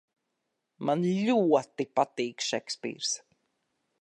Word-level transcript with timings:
Man 0.89 1.03
ļoti 1.27 1.87
patīk 2.01 2.45
Šekspīrs! 2.49 3.17